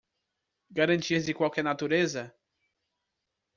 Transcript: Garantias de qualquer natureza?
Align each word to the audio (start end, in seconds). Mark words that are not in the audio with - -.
Garantias 0.79 1.27
de 1.27 1.35
qualquer 1.35 1.63
natureza? 1.63 2.25